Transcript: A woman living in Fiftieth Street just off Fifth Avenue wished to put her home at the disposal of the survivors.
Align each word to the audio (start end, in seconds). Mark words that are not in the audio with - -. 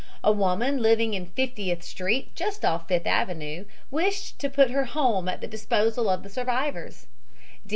A 0.23 0.31
woman 0.31 0.79
living 0.81 1.13
in 1.13 1.27
Fiftieth 1.27 1.83
Street 1.83 2.33
just 2.35 2.65
off 2.65 2.87
Fifth 2.87 3.05
Avenue 3.05 3.65
wished 3.91 4.39
to 4.39 4.49
put 4.49 4.71
her 4.71 4.85
home 4.85 5.27
at 5.29 5.41
the 5.41 5.47
disposal 5.47 6.09
of 6.09 6.23
the 6.23 6.29
survivors. 6.31 7.05